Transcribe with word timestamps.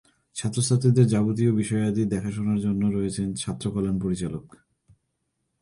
ছাত্র-ছাত্রীদের 0.35 1.07
যাবতীয় 1.07 1.51
বিষয়াদি 1.51 2.03
দেখাশোনার 2.05 2.59
জন্যে 2.59 2.87
রয়েছে 2.91 3.21
ছাত্র 3.35 3.65
কল্যাণ 3.71 3.97
পরিচালক। 3.99 4.45